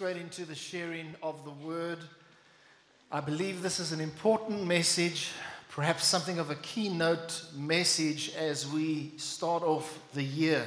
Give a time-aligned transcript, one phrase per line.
[0.00, 1.98] straight into the sharing of the word.
[3.12, 5.28] I believe this is an important message,
[5.68, 10.64] perhaps something of a keynote message as we start off the year.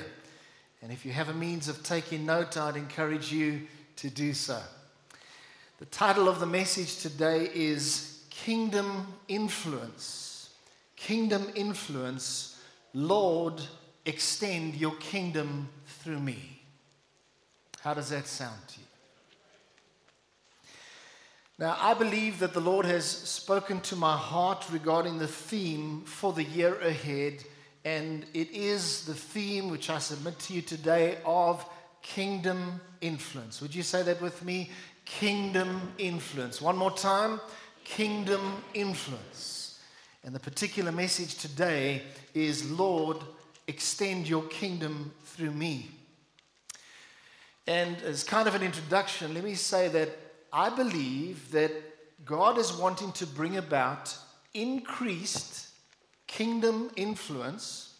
[0.83, 3.61] And if you have a means of taking note, I'd encourage you
[3.95, 4.61] to do so.
[5.79, 10.51] The title of the message today is Kingdom Influence.
[10.95, 12.61] Kingdom Influence.
[12.93, 13.59] Lord,
[14.05, 16.61] extend your kingdom through me.
[17.81, 18.85] How does that sound to you?
[21.63, 26.33] Now, I believe that the Lord has spoken to my heart regarding the theme for
[26.33, 27.45] the year ahead,
[27.85, 31.65] and it is the theme which I submit to you today of
[32.01, 33.61] kingdom influence.
[33.61, 34.71] Would you say that with me?
[35.05, 36.61] Kingdom influence.
[36.61, 37.39] One more time
[37.85, 39.79] kingdom influence.
[40.25, 42.01] And the particular message today
[42.33, 43.19] is Lord,
[43.67, 45.91] extend your kingdom through me.
[47.67, 50.09] And as kind of an introduction, let me say that
[50.55, 51.71] I believe that
[52.23, 54.15] God is wanting to bring about
[54.53, 55.69] increased
[56.27, 57.95] kingdom influence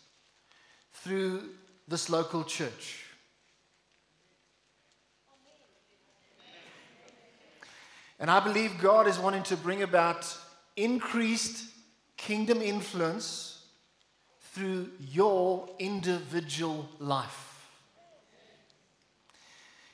[0.93, 1.49] through
[1.87, 3.05] this local church.
[8.19, 10.37] And I believe God is wanting to bring about
[10.77, 11.73] increased
[12.17, 13.65] kingdom influence
[14.53, 17.52] through your individual life.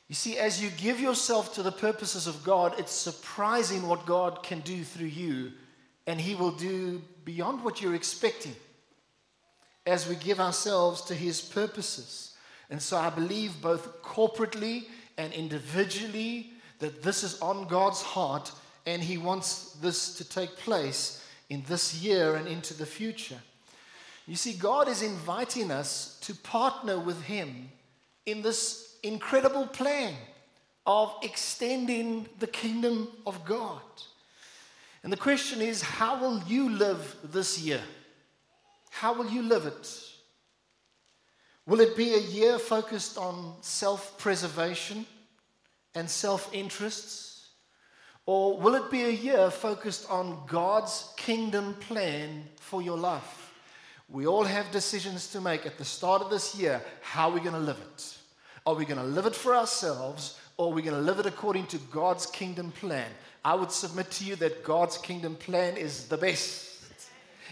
[0.10, 4.42] You see, as you give yourself to the purposes of God, it's surprising what God
[4.42, 5.52] can do through you,
[6.08, 8.56] and He will do beyond what you're expecting
[9.86, 12.36] as we give ourselves to His purposes.
[12.72, 14.86] And so I believe both corporately
[15.20, 18.52] and individually that this is on God's heart,
[18.88, 23.40] and He wants this to take place in this year and into the future.
[24.26, 27.70] You see, God is inviting us to partner with Him
[28.26, 30.14] in this incredible plan
[30.86, 33.82] of extending the kingdom of God.
[35.04, 37.82] And the question is how will you live this year?
[38.90, 40.04] How will you live it?
[41.66, 45.06] Will it be a year focused on self preservation
[45.96, 47.50] and self interests?
[48.26, 53.54] Or will it be a year focused on God's kingdom plan for your life?
[54.08, 56.82] We all have decisions to make at the start of this year.
[57.02, 58.19] How are we going to live it?
[58.70, 61.26] Are we going to live it for ourselves or are we going to live it
[61.26, 63.10] according to God's kingdom plan?
[63.44, 66.86] I would submit to you that God's kingdom plan is the best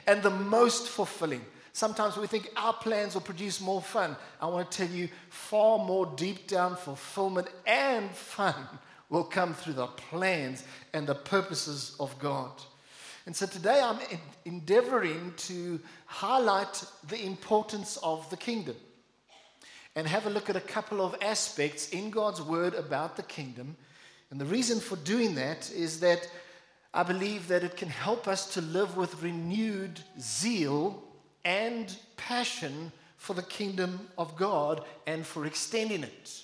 [0.06, 1.42] and the most fulfilling.
[1.74, 4.16] Sometimes we think our plans will produce more fun.
[4.40, 8.54] I want to tell you, far more deep down fulfillment and fun
[9.10, 12.52] will come through the plans and the purposes of God.
[13.26, 13.98] And so today I'm
[14.46, 18.76] endeavoring to highlight the importance of the kingdom
[19.98, 23.76] and have a look at a couple of aspects in God's word about the kingdom.
[24.30, 26.30] And the reason for doing that is that
[26.94, 31.04] I believe that it can help us to live with renewed zeal
[31.44, 36.44] and passion for the kingdom of God and for extending it.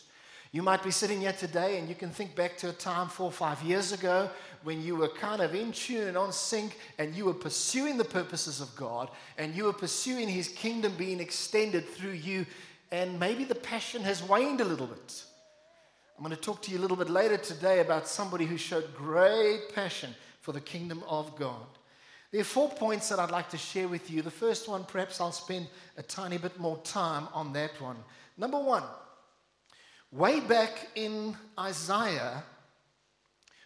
[0.51, 3.27] You might be sitting here today and you can think back to a time four
[3.27, 4.31] or five years ago
[4.63, 8.03] when you were kind of in tune and on sync and you were pursuing the
[8.03, 12.47] purposes of God and you were pursuing His kingdom being extended through you
[12.93, 15.23] and maybe the passion has waned a little bit.
[16.15, 18.95] I'm going to talk to you a little bit later today about somebody who showed
[18.95, 21.65] great passion for the kingdom of God.
[22.31, 24.21] There are four points that I'd like to share with you.
[24.21, 27.97] The first one, perhaps I'll spend a tiny bit more time on that one.
[28.37, 28.83] Number one,
[30.11, 32.43] way back in Isaiah,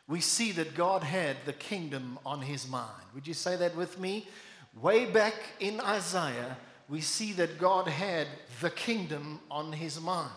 [0.08, 3.04] we see that God had the kingdom on his mind.
[3.14, 4.30] Would you say that with me?
[4.74, 6.56] Way back in Isaiah,
[6.90, 8.28] we see that God had
[8.62, 10.32] the kingdom on his mind.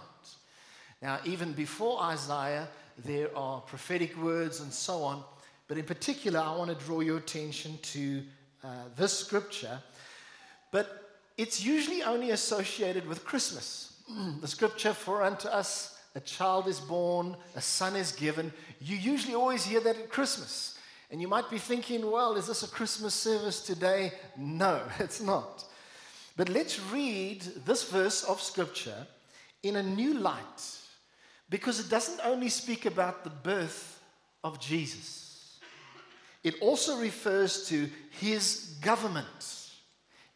[1.00, 2.69] Now, even before Isaiah,
[2.99, 5.22] there are prophetic words and so on.
[5.69, 8.22] But in particular, I want to draw your attention to
[8.65, 9.78] uh, this scripture.
[10.71, 13.94] But it's usually only associated with Christmas.
[14.41, 18.53] the scripture, for unto us a child is born, a son is given.
[18.81, 20.77] You usually always hear that at Christmas.
[21.10, 24.13] And you might be thinking, well, is this a Christmas service today?
[24.36, 25.65] No, it's not.
[26.36, 29.06] But let's read this verse of Scripture
[29.62, 30.78] in a new light
[31.50, 34.00] because it doesn't only speak about the birth
[34.44, 35.59] of Jesus,
[36.42, 39.72] it also refers to his government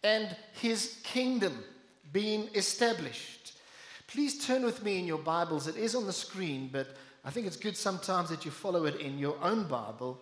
[0.03, 1.65] and his kingdom
[2.13, 3.59] being established.
[4.07, 5.67] Please turn with me in your Bibles.
[5.67, 6.89] It is on the screen, but
[7.25, 10.21] I think it's good sometimes that you follow it in your own Bible.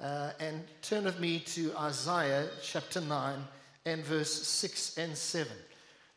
[0.00, 3.44] Uh, and turn with me to Isaiah chapter 9
[3.86, 5.52] and verse 6 and 7.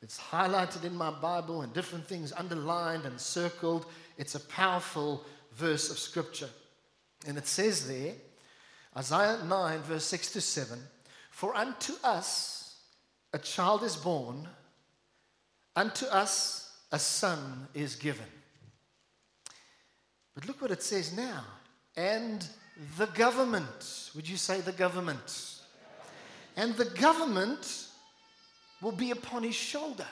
[0.02, 3.86] It's highlighted in my Bible and different things underlined and circled.
[4.18, 6.50] It's a powerful verse of Scripture.
[7.26, 8.14] And it says there,
[8.98, 10.80] Isaiah 9, verse 6 to 7
[11.32, 12.82] For unto us
[13.32, 14.48] a child is born,
[15.76, 18.26] unto us a son is given.
[20.36, 21.44] But look what it says now.
[21.96, 22.46] And
[22.98, 25.53] the government, would you say the government?
[26.56, 27.88] And the government
[28.82, 30.06] will be upon his shoulder.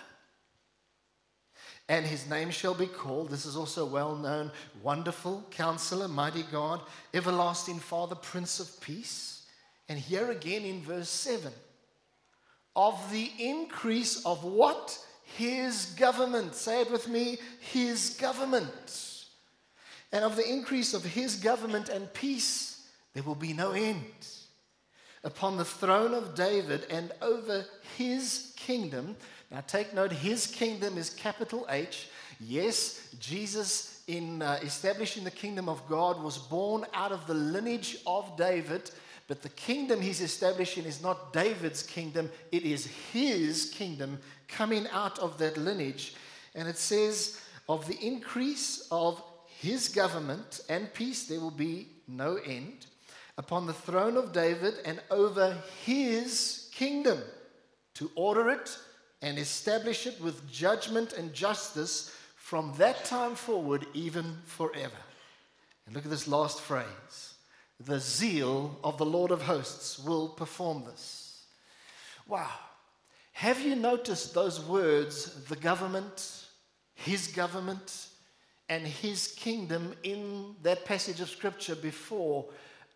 [1.89, 4.51] And his name shall be called, this is also well known,
[4.81, 6.81] Wonderful Counselor, Mighty God,
[7.13, 9.45] Everlasting Father, Prince of Peace.
[9.89, 11.51] And here again in verse 7
[12.75, 14.97] of the increase of what?
[15.38, 16.55] His government.
[16.55, 19.25] Say it with me His government.
[20.11, 24.27] And of the increase of His government and peace, there will be no end.
[25.23, 27.65] Upon the throne of David and over
[27.97, 29.15] His kingdom.
[29.51, 32.09] Now take note, His kingdom is capital H.
[32.39, 37.97] Yes, Jesus, in uh, establishing the kingdom of God, was born out of the lineage
[38.07, 38.89] of David.
[39.27, 44.19] But the kingdom he's establishing is not David's kingdom, it is his kingdom
[44.50, 46.15] coming out of that lineage.
[46.53, 47.39] And it says,
[47.69, 52.88] of the increase of his government and peace, there will be no end
[53.38, 57.19] upon the throne of David and over his kingdom
[57.95, 58.78] to order it
[59.22, 64.98] and establish it with judgment and justice from that time forward, even forever.
[65.86, 67.36] And look at this last phrase
[67.80, 71.45] the zeal of the Lord of hosts will perform this.
[72.27, 72.50] Wow.
[73.34, 76.45] Have you noticed those words, the government,
[76.94, 78.07] his government,
[78.69, 82.45] and his kingdom in that passage of scripture before?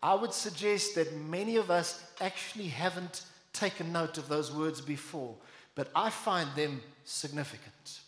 [0.02, 3.22] I would suggest that many of us actually haven't
[3.52, 5.34] taken note of those words before,
[5.74, 8.00] but I find them significant.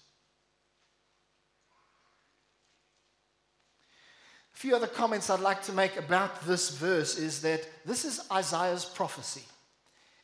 [4.55, 8.21] A few other comments I'd like to make about this verse is that this is
[8.31, 9.45] Isaiah's prophecy.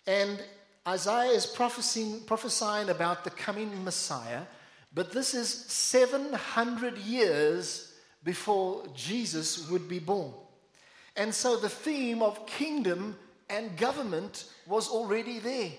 [0.07, 0.43] And
[0.87, 4.43] Isaiah is prophesying, prophesying about the coming Messiah,
[4.93, 10.33] but this is 700 years before Jesus would be born.
[11.17, 13.17] And so the theme of kingdom
[13.49, 15.71] and government was already there.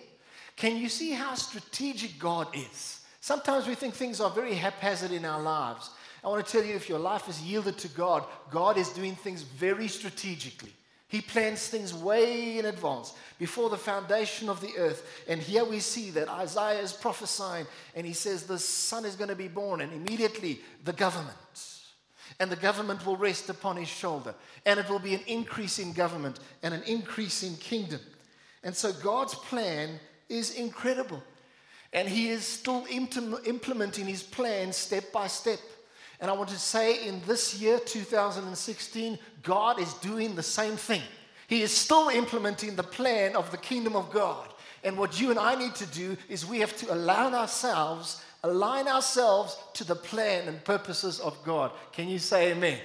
[0.56, 3.02] Can you see how strategic God is?
[3.20, 5.90] Sometimes we think things are very haphazard in our lives.
[6.24, 9.16] I want to tell you if your life is yielded to God, God is doing
[9.16, 10.74] things very strategically.
[11.08, 15.24] He plans things way in advance, before the foundation of the earth.
[15.28, 19.30] And here we see that Isaiah is prophesying, and he says, The son is going
[19.30, 21.75] to be born, and immediately the government.
[22.40, 24.36] And the government will rest upon his shoulder.
[24.66, 28.02] And it will be an increase in government and an increase in kingdom.
[28.64, 31.24] And so God's plan is incredible.
[31.94, 35.60] And he is still implementing his plan step by step.
[36.20, 41.02] And I want to say in this year, 2016, God is doing the same thing.
[41.48, 44.50] He is still implementing the plan of the kingdom of God.
[44.84, 48.88] And what you and I need to do is we have to allow ourselves, align
[48.88, 51.72] ourselves to the plan and purposes of God.
[51.92, 52.80] Can you say amen?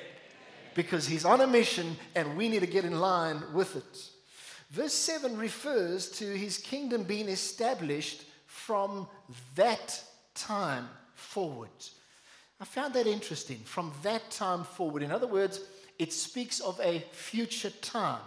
[0.75, 4.09] Because He's on a mission and we need to get in line with it.
[4.71, 9.07] Verse 7 refers to His kingdom being established from
[9.55, 10.03] that
[10.35, 11.69] time forward.
[12.61, 13.59] I found that interesting.
[13.59, 15.61] From that time forward, in other words,
[15.99, 18.23] it speaks of a future time.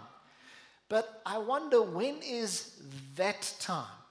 [0.88, 2.80] But I wonder when is
[3.16, 4.03] that time?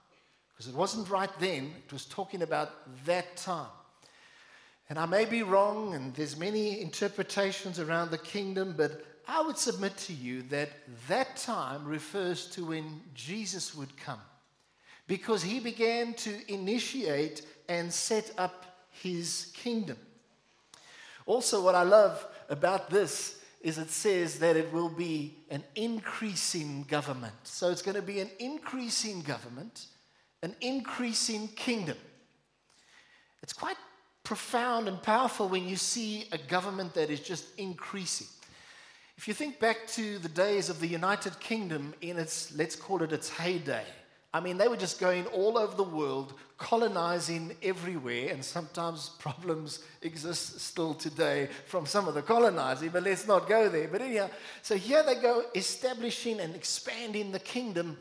[0.53, 2.71] Because it wasn't right then, it was talking about
[3.05, 3.69] that time.
[4.89, 9.57] And I may be wrong, and there's many interpretations around the kingdom, but I would
[9.57, 10.69] submit to you that
[11.07, 14.19] that time refers to when Jesus would come.
[15.07, 19.97] Because he began to initiate and set up his kingdom.
[21.25, 26.83] Also, what I love about this is it says that it will be an increasing
[26.83, 27.33] government.
[27.43, 29.87] So it's going to be an increasing government,
[30.43, 31.97] an increasing kingdom.
[33.41, 33.77] It's quite
[34.23, 38.27] profound and powerful when you see a government that is just increasing.
[39.17, 43.01] If you think back to the days of the United Kingdom in its, let's call
[43.03, 43.85] it its heyday,
[44.33, 49.79] I mean, they were just going all over the world, colonizing everywhere, and sometimes problems
[50.01, 53.87] exist still today from some of the colonizing, but let's not go there.
[53.87, 54.29] But anyhow,
[54.63, 57.97] so here they go establishing and expanding the kingdom,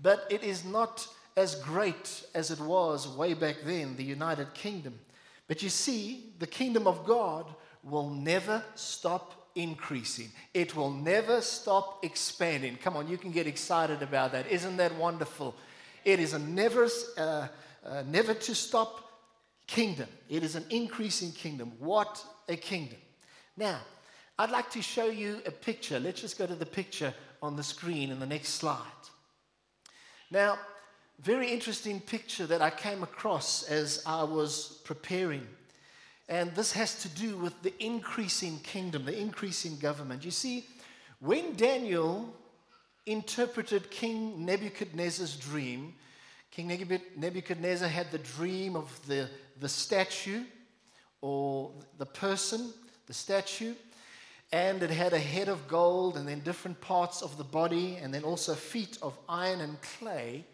[0.00, 4.98] but it is not as great as it was way back then, the United Kingdom.
[5.48, 7.46] But you see, the kingdom of God
[7.82, 10.30] will never stop increasing.
[10.54, 12.76] It will never stop expanding.
[12.76, 14.46] Come on, you can get excited about that.
[14.46, 15.54] Isn't that wonderful?
[16.04, 17.48] It is a never, uh,
[17.84, 19.10] uh, never to stop
[19.66, 20.08] kingdom.
[20.28, 21.72] It is an increasing kingdom.
[21.78, 22.98] What a kingdom.
[23.56, 23.80] Now,
[24.38, 26.00] I'd like to show you a picture.
[26.00, 28.78] Let's just go to the picture on the screen in the next slide.
[30.30, 30.58] Now,
[31.22, 35.46] very interesting picture that I came across as I was preparing.
[36.28, 40.24] And this has to do with the increasing kingdom, the increasing government.
[40.24, 40.66] You see,
[41.20, 42.34] when Daniel
[43.06, 45.94] interpreted King Nebuchadnezzar's dream,
[46.50, 49.28] King Nebuchadnezzar had the dream of the,
[49.60, 50.42] the statue
[51.20, 52.72] or the person,
[53.06, 53.74] the statue,
[54.52, 58.12] and it had a head of gold and then different parts of the body and
[58.12, 60.44] then also feet of iron and clay.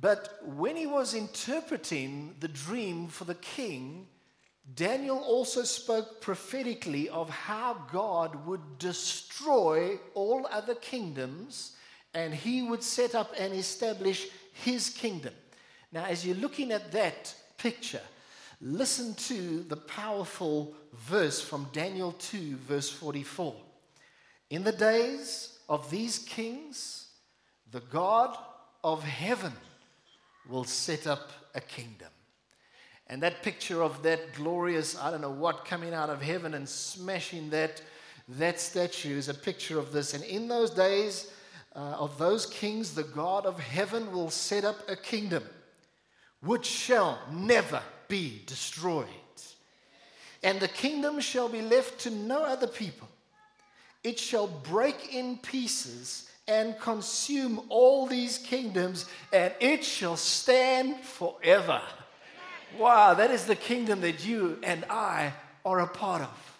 [0.00, 4.06] But when he was interpreting the dream for the king,
[4.74, 11.76] Daniel also spoke prophetically of how God would destroy all other kingdoms
[12.14, 15.34] and he would set up and establish his kingdom.
[15.92, 18.00] Now, as you're looking at that picture,
[18.60, 23.54] listen to the powerful verse from Daniel 2, verse 44.
[24.50, 27.08] In the days of these kings,
[27.70, 28.36] the God
[28.82, 29.52] of heaven
[30.50, 32.08] will set up a kingdom.
[33.06, 36.68] And that picture of that glorious, I don't know what, coming out of heaven and
[36.68, 37.82] smashing that,
[38.28, 40.14] that statue is a picture of this.
[40.14, 41.32] And in those days
[41.74, 45.42] uh, of those kings, the God of heaven will set up a kingdom
[46.40, 49.06] which shall never be destroyed.
[50.42, 53.08] And the kingdom shall be left to no other people.
[54.02, 61.80] It shall break in pieces and consume all these kingdoms, and it shall stand forever.
[62.76, 65.32] Wow, that is the kingdom that you and I
[65.64, 66.56] are a part of.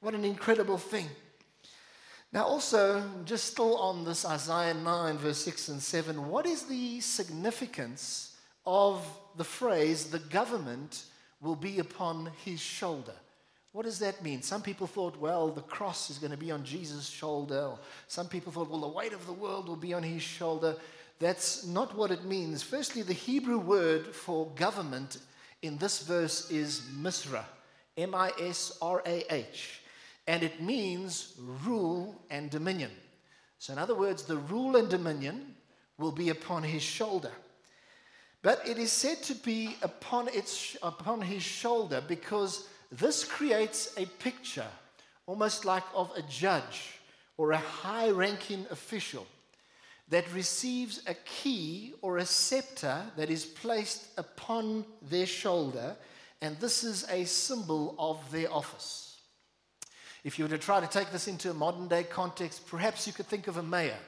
[0.00, 1.08] What an incredible thing.
[2.32, 7.00] Now, also, just still on this Isaiah 9, verse 6 and 7, what is the
[7.00, 11.04] significance of the phrase, the government
[11.40, 13.14] will be upon his shoulder?
[13.74, 14.40] What does that mean?
[14.40, 17.72] Some people thought, well, the cross is going to be on Jesus' shoulder.
[18.06, 20.76] Some people thought, well, the weight of the world will be on his shoulder.
[21.18, 22.62] That's not what it means.
[22.62, 25.18] Firstly, the Hebrew word for government
[25.62, 27.42] in this verse is misra,
[27.96, 29.80] M I S R A H,
[30.28, 31.34] and it means
[31.66, 32.92] rule and dominion.
[33.58, 35.52] So, in other words, the rule and dominion
[35.98, 37.32] will be upon his shoulder.
[38.40, 44.06] But it is said to be upon, its, upon his shoulder because this creates a
[44.06, 44.66] picture,
[45.26, 46.98] almost like of a judge
[47.36, 49.26] or a high ranking official
[50.08, 55.96] that receives a key or a scepter that is placed upon their shoulder,
[56.40, 59.16] and this is a symbol of their office.
[60.22, 63.12] If you were to try to take this into a modern day context, perhaps you
[63.12, 63.98] could think of a mayor.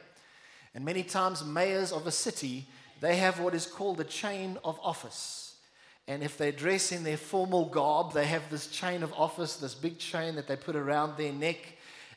[0.74, 2.66] And many times, mayors of a city,
[3.00, 5.45] they have what is called a chain of office.
[6.08, 9.74] And if they dress in their formal garb, they have this chain of office, this
[9.74, 11.58] big chain that they put around their neck.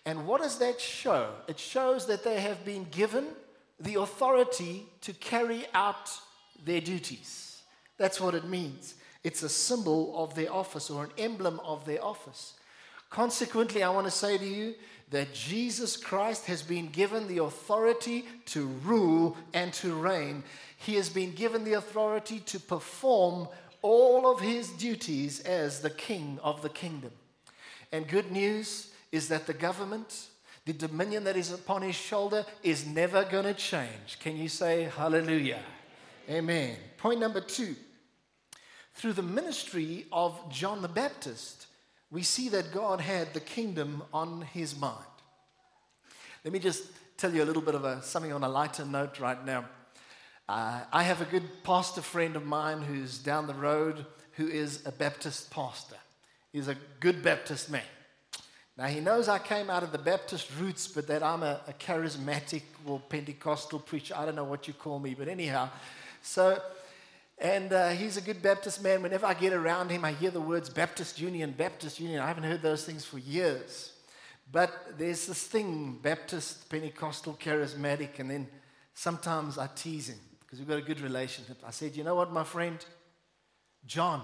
[0.06, 1.32] And what does that show?
[1.48, 3.26] It shows that they have been given
[3.80, 6.12] the authority to carry out
[6.64, 7.62] their duties.
[7.98, 8.96] That's what it means.
[9.24, 12.54] It's a symbol of their office or an emblem of their office.
[13.10, 14.76] Consequently, I want to say to you
[15.10, 20.44] that Jesus Christ has been given the authority to rule and to reign.
[20.78, 23.48] He has been given the authority to perform
[23.82, 27.12] all of his duties as the king of the kingdom.
[27.92, 30.28] And good news is that the government,
[30.66, 34.20] the dominion that is upon his shoulder is never going to change.
[34.20, 35.62] Can you say hallelujah?
[36.30, 36.76] Amen.
[36.98, 37.76] Point number two.
[38.94, 41.68] Through the ministry of John the Baptist,
[42.12, 44.98] we see that God had the kingdom on his mind.
[46.44, 46.84] Let me just
[47.18, 49.66] tell you a little bit of a, something on a lighter note right now.
[50.50, 54.84] Uh, I have a good pastor friend of mine who's down the road who is
[54.84, 55.98] a Baptist pastor.
[56.52, 57.84] He's a good Baptist man.
[58.76, 61.74] Now, he knows I came out of the Baptist roots, but that I'm a, a
[61.74, 64.16] charismatic or Pentecostal preacher.
[64.18, 65.70] I don't know what you call me, but anyhow.
[66.24, 66.60] So,
[67.38, 69.04] and uh, he's a good Baptist man.
[69.04, 72.22] Whenever I get around him, I hear the words Baptist Union, Baptist Union.
[72.22, 73.94] I haven't heard those things for years.
[74.52, 78.48] But there's this thing Baptist, Pentecostal, charismatic, and then
[78.96, 80.18] sometimes I tease him
[80.50, 81.58] because we've got a good relationship.
[81.64, 82.84] I said, You know what, my friend?
[83.86, 84.24] John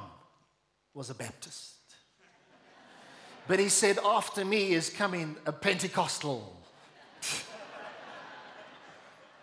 [0.95, 1.75] was a Baptist.
[3.47, 6.51] But he said, After me is coming a Pentecostal.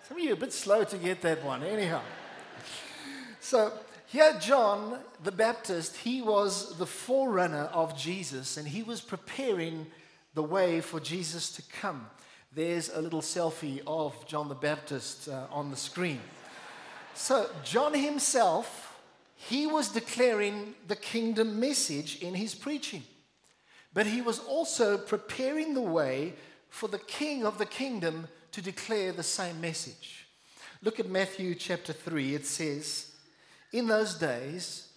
[0.08, 2.00] Some of you are a bit slow to get that one, anyhow.
[3.38, 3.72] So,
[4.06, 9.86] here, John the Baptist, he was the forerunner of Jesus and he was preparing
[10.34, 12.06] the way for Jesus to come.
[12.52, 16.20] There's a little selfie of John the Baptist uh, on the screen.
[17.14, 18.98] So, John himself,
[19.36, 23.02] he was declaring the kingdom message in his preaching.
[23.94, 26.34] but he was also preparing the way
[26.70, 30.26] for the king of the kingdom to declare the same message.
[30.82, 32.34] Look at Matthew chapter 3.
[32.34, 33.12] It says,
[33.72, 34.88] In those days,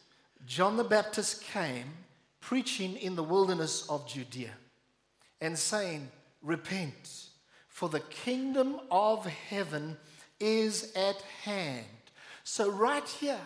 [0.45, 1.86] John the Baptist came
[2.39, 4.51] preaching in the wilderness of Judea
[5.41, 6.10] and saying,
[6.41, 7.27] Repent,
[7.67, 9.98] for the kingdom of heaven
[10.39, 11.86] is at hand.
[12.47, 13.39] So, right here,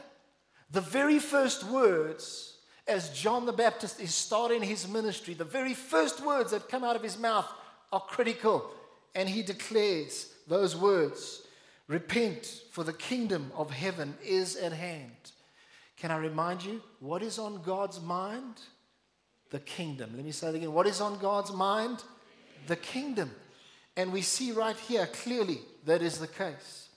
[0.71, 6.23] the very first words as John the Baptist is starting his ministry, the very first
[6.23, 7.49] words that come out of his mouth
[7.93, 8.69] are critical.
[9.15, 11.43] And he declares those words
[11.87, 15.31] Repent, for the kingdom of heaven is at hand.
[15.95, 18.59] Can I remind you what is on God's mind?
[19.49, 20.11] The kingdom.
[20.13, 20.73] Let me say it again.
[20.73, 22.03] What is on God's mind?
[22.67, 23.31] The kingdom.
[23.95, 26.88] And we see right here clearly that is the case.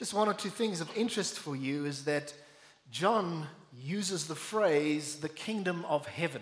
[0.00, 2.32] Just one or two things of interest for you is that
[2.90, 3.46] John
[3.78, 6.40] uses the phrase the kingdom of heaven.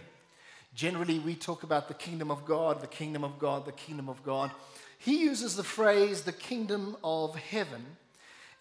[0.76, 4.22] Generally, we talk about the kingdom of God, the kingdom of God, the kingdom of
[4.22, 4.52] God.
[4.98, 7.84] He uses the phrase the kingdom of heaven.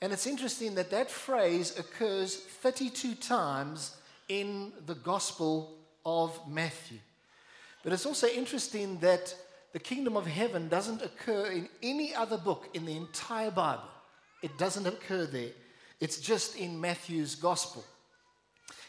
[0.02, 3.98] And it's interesting that that phrase occurs 32 times
[4.30, 5.78] in the Gospel
[6.08, 6.98] of Matthew.
[7.84, 9.36] But it's also interesting that
[9.74, 13.92] the kingdom of heaven doesn't occur in any other book in the entire Bible.
[14.42, 15.52] It doesn't occur there.
[16.00, 17.84] It's just in Matthew's gospel.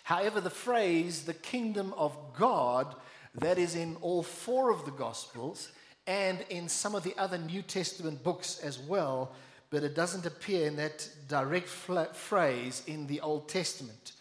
[0.02, 2.95] However, the phrase the kingdom of God,
[3.35, 5.71] that is in all four of the gospels
[6.07, 9.33] and in some of the other New Testament books as well,
[9.71, 14.12] but it doesn't appear in that direct phrase in the Old Testament.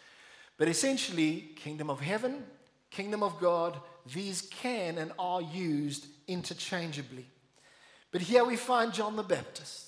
[0.57, 2.43] But essentially, kingdom of heaven,
[2.91, 3.79] kingdom of God,
[4.13, 7.25] these can and are used interchangeably.
[8.12, 9.87] But here we find John the Baptist.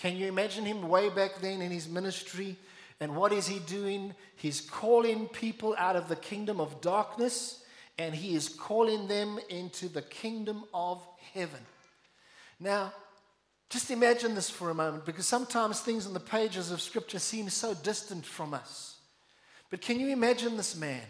[0.00, 2.56] Can you imagine him way back then in his ministry?
[3.00, 4.14] And what is he doing?
[4.36, 7.64] He's calling people out of the kingdom of darkness
[7.98, 11.60] and he is calling them into the kingdom of heaven.
[12.58, 12.94] Now,
[13.68, 17.50] just imagine this for a moment because sometimes things in the pages of scripture seem
[17.50, 18.96] so distant from us.
[19.68, 21.02] But can you imagine this man?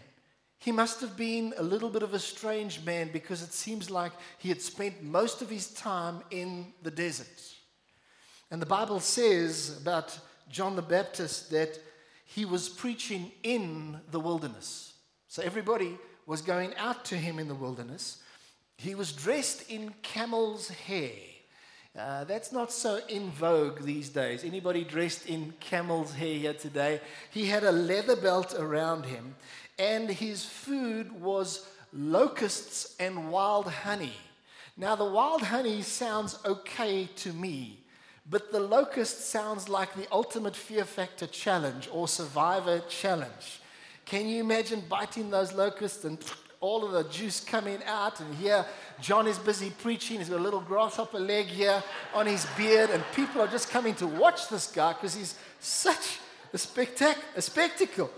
[0.59, 4.11] He must have been a little bit of a strange man because it seems like
[4.37, 7.55] he had spent most of his time in the desert.
[8.51, 10.17] And the Bible says about
[10.49, 11.79] John the Baptist that
[12.25, 14.93] he was preaching in the wilderness.
[15.29, 18.21] So everybody was going out to him in the wilderness.
[18.77, 21.11] He was dressed in camel's hair.
[21.97, 24.43] Uh, that's not so in vogue these days.
[24.43, 27.01] Anybody dressed in camel's hair here today?
[27.31, 29.35] He had a leather belt around him,
[29.77, 34.13] and his food was locusts and wild honey.
[34.77, 37.80] Now, the wild honey sounds okay to me.
[38.31, 43.59] But the locust sounds like the ultimate fear factor challenge or survivor challenge.
[44.05, 46.17] Can you imagine biting those locusts and
[46.61, 48.21] all of the juice coming out?
[48.21, 48.65] And here,
[49.01, 50.19] John is busy preaching.
[50.19, 53.95] He's got a little grasshopper leg here on his beard, and people are just coming
[53.95, 56.19] to watch this guy because he's such
[56.53, 58.09] a, spectac- a spectacle.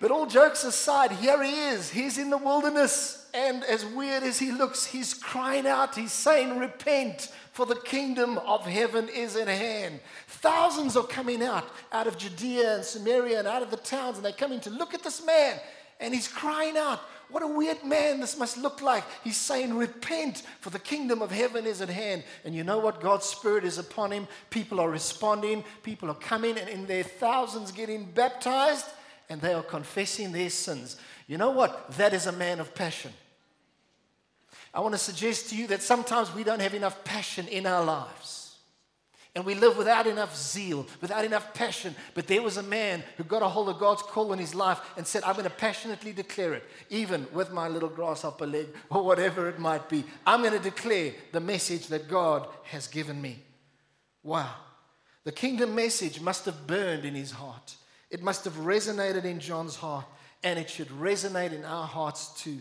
[0.00, 1.90] But all jokes aside, here he is.
[1.90, 5.94] He's in the wilderness, and as weird as he looks, he's crying out.
[5.94, 10.00] He's saying, Repent, for the kingdom of heaven is at hand.
[10.26, 14.24] Thousands are coming out, out of Judea and Samaria and out of the towns, and
[14.24, 15.60] they're coming to look at this man.
[16.00, 19.04] And he's crying out, What a weird man this must look like.
[19.22, 22.24] He's saying, Repent, for the kingdom of heaven is at hand.
[22.46, 23.02] And you know what?
[23.02, 24.26] God's Spirit is upon him.
[24.48, 28.86] People are responding, people are coming, and in their thousands getting baptized,
[29.28, 30.96] and they are confessing their sins.
[31.28, 31.90] You know what?
[31.98, 33.12] That is a man of passion.
[34.74, 37.84] I want to suggest to you that sometimes we don't have enough passion in our
[37.84, 38.42] lives.
[39.34, 41.94] And we live without enough zeal, without enough passion.
[42.12, 44.78] But there was a man who got a hold of God's call in his life
[44.96, 49.02] and said, I'm going to passionately declare it, even with my little grasshopper leg or
[49.02, 50.04] whatever it might be.
[50.26, 53.38] I'm going to declare the message that God has given me.
[54.22, 54.54] Wow.
[55.24, 57.76] The kingdom message must have burned in his heart.
[58.10, 60.04] It must have resonated in John's heart,
[60.44, 62.58] and it should resonate in our hearts too.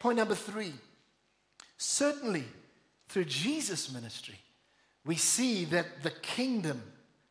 [0.00, 0.72] Point number three
[1.78, 2.44] Certainly,
[3.08, 4.38] through Jesus' ministry,
[5.06, 6.82] we see that the kingdom,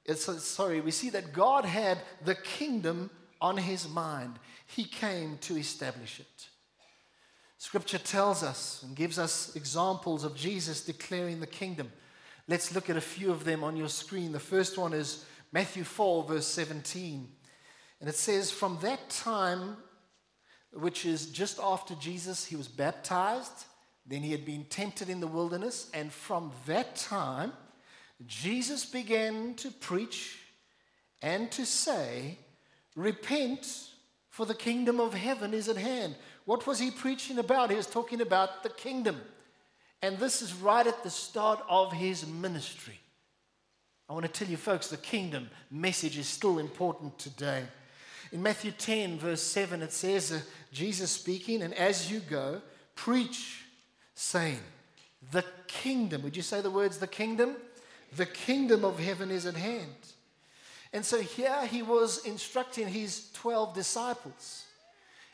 [0.09, 3.09] uh, sorry, we see that God had the kingdom
[3.41, 4.39] on his mind.
[4.65, 6.47] He came to establish it.
[7.57, 11.91] Scripture tells us and gives us examples of Jesus declaring the kingdom.
[12.47, 14.31] Let's look at a few of them on your screen.
[14.31, 17.27] The first one is Matthew 4, verse 17.
[17.99, 19.75] And it says, From that time,
[20.71, 23.65] which is just after Jesus, he was baptized
[24.07, 27.51] then he had been tempted in the wilderness, and from that time,
[28.25, 30.39] Jesus began to preach
[31.21, 32.37] and to say,
[32.95, 33.89] Repent,
[34.29, 36.15] for the kingdom of heaven is at hand.
[36.45, 37.69] What was he preaching about?
[37.69, 39.19] He was talking about the kingdom.
[40.01, 42.99] And this is right at the start of his ministry.
[44.09, 47.63] I want to tell you, folks, the kingdom message is still important today.
[48.31, 52.61] In Matthew 10, verse 7, it says, Jesus speaking, and as you go,
[52.95, 53.63] preach,
[54.17, 54.59] saying,
[55.31, 57.55] The kingdom, would you say the words, the kingdom?
[58.15, 59.95] The kingdom of heaven is at hand.
[60.91, 64.63] And so here he was instructing his 12 disciples.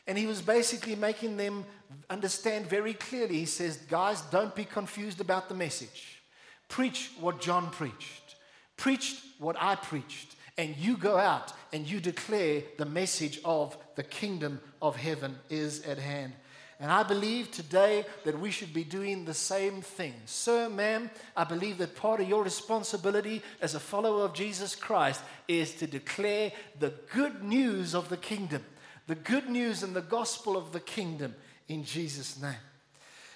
[0.06, 1.64] And he was basically making them
[2.10, 3.38] understand very clearly.
[3.38, 6.20] He says, Guys, don't be confused about the message.
[6.68, 8.36] Preach what John preached,
[8.76, 14.02] preach what I preached, and you go out and you declare the message of the
[14.02, 16.34] kingdom of heaven is at hand.
[16.80, 20.14] And I believe today that we should be doing the same thing.
[20.26, 25.22] Sir, ma'am, I believe that part of your responsibility as a follower of Jesus Christ
[25.46, 28.64] is to declare the good news of the kingdom,
[29.06, 31.34] the good news and the gospel of the kingdom
[31.68, 32.54] in Jesus' name.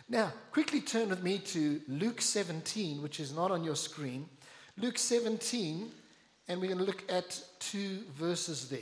[0.09, 4.29] Now, quickly turn with me to Luke 17, which is not on your screen.
[4.79, 5.91] Luke 17,
[6.49, 8.81] and we're going to look at two verses there.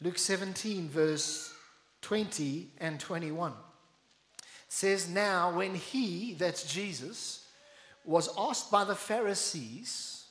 [0.00, 1.49] Luke 17, verse
[2.02, 3.52] 20 and 21
[4.68, 7.46] says, Now, when he, that's Jesus,
[8.04, 10.24] was asked by the Pharisees,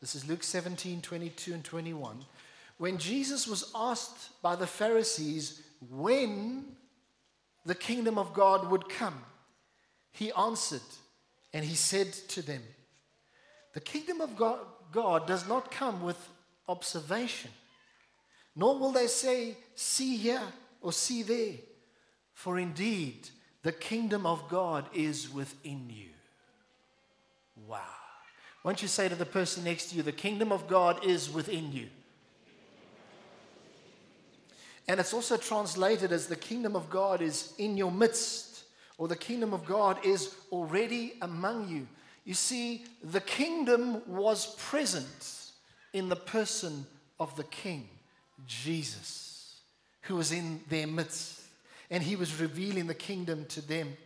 [0.00, 2.24] this is Luke 17, 22 and 21.
[2.78, 6.64] When Jesus was asked by the Pharisees when
[7.64, 9.20] the kingdom of God would come,
[10.10, 10.80] he answered
[11.52, 12.62] and he said to them,
[13.74, 14.58] The kingdom of God,
[14.90, 16.18] God does not come with
[16.68, 17.50] observation,
[18.56, 20.42] nor will they say, See here
[20.82, 21.54] or see there.
[22.34, 23.28] For indeed,
[23.62, 26.10] the kingdom of God is within you.
[27.68, 27.80] Wow.
[28.62, 31.32] Why don't you say to the person next to you, the kingdom of God is
[31.32, 31.88] within you?
[34.88, 38.64] And it's also translated as the kingdom of God is in your midst,
[38.98, 41.86] or the kingdom of God is already among you.
[42.24, 45.52] You see, the kingdom was present
[45.92, 46.86] in the person
[47.20, 47.88] of the king,
[48.46, 49.31] Jesus
[50.02, 51.40] who was in their midst,
[51.90, 53.96] and he was revealing the kingdom to them.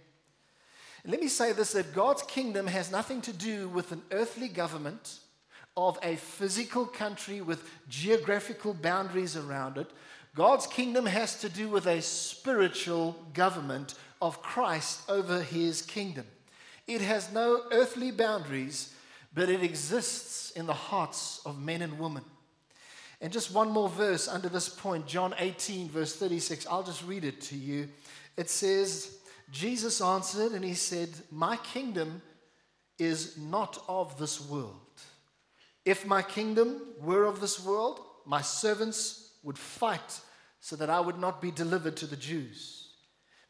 [1.05, 5.21] let me say this that God's kingdom has nothing to do with an earthly government
[5.77, 9.91] of a physical country with geographical boundaries around it.
[10.35, 16.27] God's kingdom has to do with a spiritual government of Christ over his kingdom.
[16.87, 18.95] It has no earthly boundaries,
[19.35, 22.25] but it exists in the hearts of men and women.
[23.20, 26.66] And just one more verse under this point, John 18, verse 36.
[26.66, 27.88] I'll just read it to you.
[28.37, 29.16] It says,
[29.50, 32.20] Jesus answered and he said, My kingdom
[32.98, 34.81] is not of this world.
[35.85, 40.20] If my kingdom were of this world, my servants would fight
[40.61, 42.88] so that I would not be delivered to the Jews.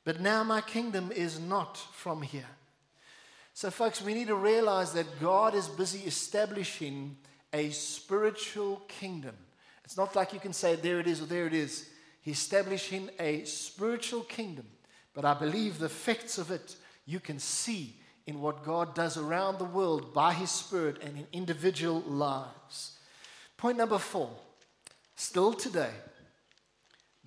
[0.04, 2.46] But now my kingdom is not from here.
[3.54, 7.16] So, folks, we need to realize that God is busy establishing
[7.54, 9.34] a spiritual kingdom
[9.86, 11.88] it's not like you can say, there it is or there it is.
[12.20, 14.66] He's establishing a spiritual kingdom.
[15.14, 16.74] But I believe the effects of it
[17.06, 17.94] you can see
[18.26, 22.98] in what God does around the world by His Spirit and in individual lives.
[23.56, 24.30] Point number four
[25.14, 25.94] still today,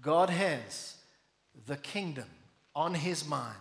[0.02, 0.98] God has
[1.66, 2.28] the kingdom
[2.76, 3.56] on His mind.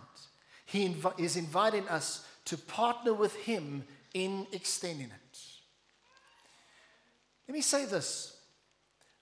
[0.65, 5.39] He inv- is inviting us to partner with Him in extending it.
[7.47, 8.35] Let me say this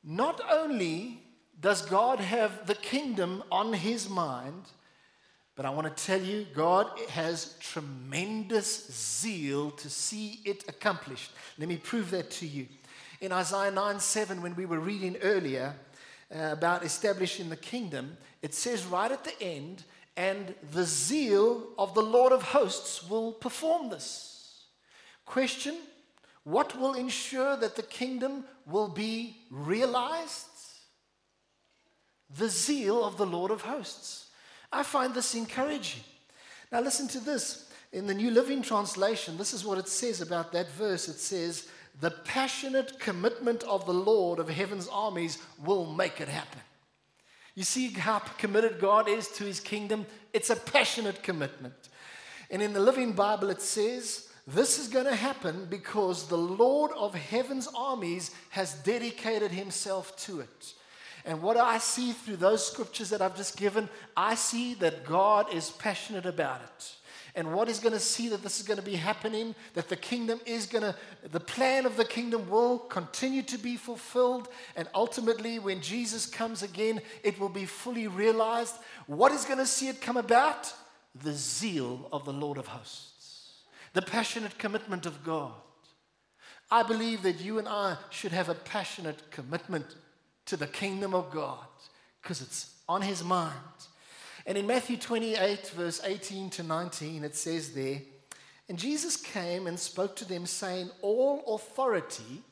[0.04, 1.22] not only
[1.60, 4.64] does God have the kingdom on his mind,
[5.56, 11.32] but I want to tell you, God has tremendous zeal to see it accomplished.
[11.58, 12.68] Let me prove that to you.
[13.22, 15.74] In Isaiah 9 7, when we were reading earlier
[16.34, 19.84] uh, about establishing the kingdom, it says right at the end,
[20.16, 24.66] and the zeal of the Lord of hosts will perform this.
[25.26, 25.76] Question
[26.48, 30.48] what will ensure that the kingdom will be realized?
[32.38, 34.28] The zeal of the Lord of hosts.
[34.72, 36.04] I find this encouraging.
[36.72, 37.70] Now, listen to this.
[37.92, 41.10] In the New Living Translation, this is what it says about that verse.
[41.10, 41.68] It says,
[42.00, 46.62] The passionate commitment of the Lord of heaven's armies will make it happen.
[47.56, 50.06] You see how committed God is to his kingdom?
[50.32, 51.90] It's a passionate commitment.
[52.50, 56.92] And in the Living Bible, it says, this is going to happen because the Lord
[56.96, 60.74] of heaven's armies has dedicated himself to it.
[61.26, 65.54] And what I see through those scriptures that I've just given, I see that God
[65.54, 66.96] is passionate about it.
[67.38, 69.96] and what is going to see that this is going to be happening, that the
[69.96, 70.96] kingdom is going to,
[71.32, 76.64] the plan of the kingdom will continue to be fulfilled, and ultimately, when Jesus comes
[76.64, 78.74] again, it will be fully realized.
[79.06, 80.74] What is going to see it come about?
[81.24, 83.17] The zeal of the Lord of hosts,
[83.98, 85.54] the passionate commitment of God.
[86.70, 89.88] I believe that you and I should have a passionate commitment
[90.46, 91.66] to the kingdom of God
[92.22, 93.56] because it's on his mind.
[94.46, 98.00] And in Matthew 28, verse 18 to 19, it says there,
[98.70, 102.44] And Jesus came and spoke to them, saying, All authority,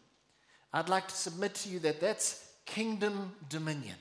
[0.73, 3.97] I'd like to submit to you that that's kingdom dominion,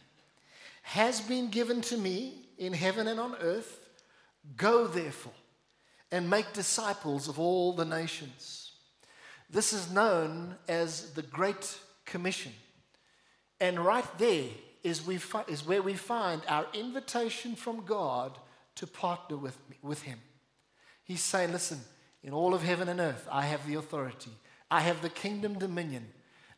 [0.81, 3.81] has been given to me in heaven and on earth.
[4.57, 5.35] Go therefore
[6.15, 8.71] and make disciples of all the nations.
[9.51, 12.53] This is known as the Great Commission.
[13.61, 14.47] And right there
[14.85, 18.39] is, we fi- is where we find our invitation from God
[18.77, 20.21] to partner with, me, with Him.
[21.03, 21.81] He's saying, Listen,
[22.23, 24.31] in all of heaven and earth, I have the authority,
[24.71, 26.07] I have the kingdom dominion.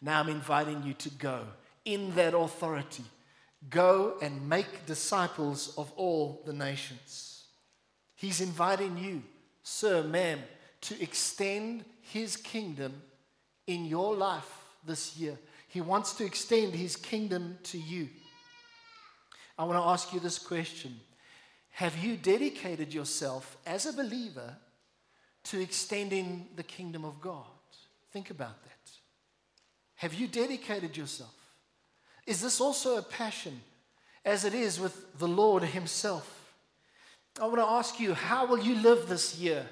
[0.02, 1.46] Now I'm inviting you to go
[1.86, 3.04] in that authority.
[3.70, 7.44] Go and make disciples of all the nations.
[8.16, 9.22] He's inviting you,
[9.66, 10.38] sir, ma'am,
[10.80, 13.02] to extend his kingdom
[13.66, 14.48] in your life
[14.86, 15.36] this year.
[15.66, 18.08] He wants to extend his kingdom to you.
[19.58, 21.00] I want to ask you this question
[21.70, 24.56] Have you dedicated yourself as a believer
[25.44, 27.44] to extending the kingdom of God?
[28.12, 28.90] Think about that.
[29.96, 31.34] Have you dedicated yourself?
[32.24, 33.60] Is this also a passion
[34.24, 36.35] as it is with the Lord Himself?
[37.40, 39.66] I want to ask you, how will you live this year?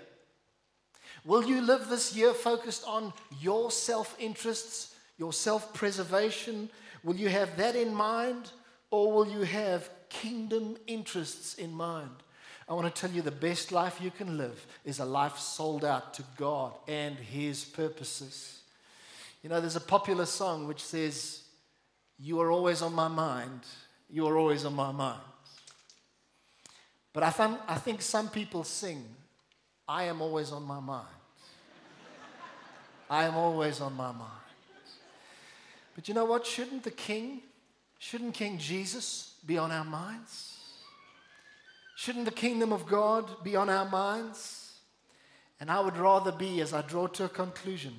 [1.24, 6.68] Will you live this year focused on your self interests, your self preservation?
[7.02, 8.50] Will you have that in mind?
[8.90, 12.10] Or will you have kingdom interests in mind?
[12.68, 15.84] I want to tell you the best life you can live is a life sold
[15.84, 18.60] out to God and His purposes.
[19.42, 21.42] You know, there's a popular song which says,
[22.18, 23.60] You are always on my mind.
[24.10, 25.20] You are always on my mind.
[27.14, 29.02] But I, I think some people sing,
[29.88, 31.08] I am always on my mind.
[33.08, 34.30] I am always on my mind.
[35.94, 36.44] But you know what?
[36.44, 37.40] Shouldn't the king
[38.04, 40.58] Shouldn't King Jesus be on our minds?
[41.96, 44.72] Shouldn't the kingdom of God be on our minds?
[45.58, 47.98] And I would rather be, as I draw to a conclusion,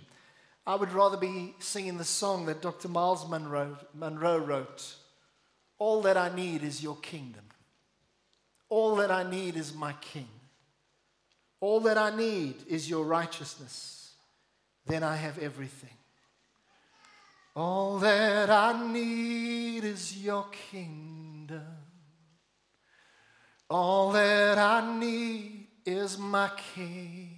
[0.67, 2.87] I would rather be singing the song that Dr.
[2.87, 4.93] Myles Monroe, Munroe wrote
[5.79, 7.45] All that I need is your kingdom.
[8.69, 10.27] All that I need is my king.
[11.59, 14.13] All that I need is your righteousness.
[14.85, 15.89] Then I have everything.
[17.55, 21.61] All that I need is your kingdom.
[23.69, 27.31] All that I need is my king.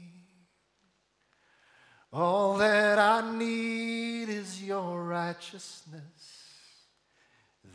[2.12, 6.02] All that I need is your righteousness.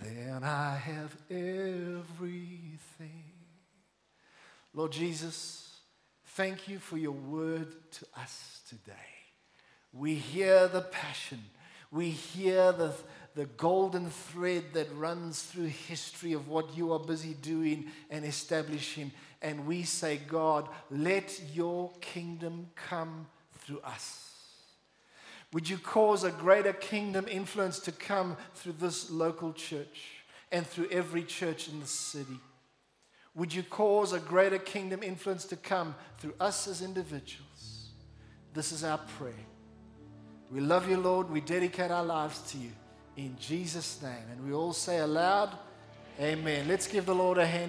[0.00, 3.31] Then I have everything.
[4.74, 5.80] Lord Jesus,
[6.24, 8.92] thank you for your word to us today.
[9.92, 11.42] We hear the passion
[11.92, 12.94] we hear the,
[13.34, 19.12] the golden thread that runs through history of what you are busy doing and establishing.
[19.42, 23.26] And we say, God, let your kingdom come
[23.58, 24.30] through us.
[25.52, 30.88] Would you cause a greater kingdom influence to come through this local church and through
[30.90, 32.40] every church in the city?
[33.34, 37.90] Would you cause a greater kingdom influence to come through us as individuals?
[38.52, 39.32] This is our prayer.
[40.50, 41.30] We love you, Lord.
[41.30, 42.70] We dedicate our lives to you
[43.16, 44.24] in Jesus' name.
[44.30, 45.50] And we all say aloud,
[46.20, 46.68] Amen.
[46.68, 47.60] Let's give the Lord a hand.